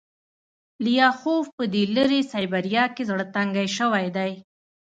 [0.85, 4.31] لیاخوف په دې لیرې سایبریا کې زړه تنګی شوی دی